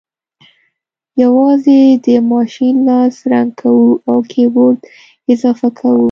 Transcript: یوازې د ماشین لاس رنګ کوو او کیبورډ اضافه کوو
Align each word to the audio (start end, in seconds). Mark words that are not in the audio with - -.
یوازې 1.23 1.79
د 2.05 2.07
ماشین 2.31 2.75
لاس 2.87 3.15
رنګ 3.31 3.49
کوو 3.61 3.89
او 4.09 4.17
کیبورډ 4.31 4.79
اضافه 5.33 5.69
کوو 5.79 5.99